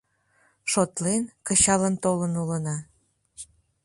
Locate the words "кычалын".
1.47-1.95